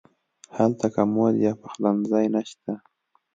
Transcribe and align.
هلته 0.57 0.85
کمود 0.95 1.33
یا 1.45 1.53
پخلنځی 1.61 2.25
نه 2.33 2.41
شته. 2.49 2.73